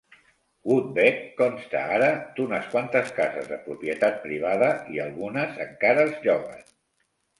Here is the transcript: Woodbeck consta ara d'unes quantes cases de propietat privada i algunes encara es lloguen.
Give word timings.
Woodbeck 0.69 1.19
consta 1.41 1.81
ara 1.97 2.07
d'unes 2.39 2.71
quantes 2.73 3.13
cases 3.19 3.51
de 3.53 3.59
propietat 3.67 4.19
privada 4.27 4.71
i 4.97 5.03
algunes 5.05 5.65
encara 5.67 6.09
es 6.11 6.17
lloguen. 6.29 6.65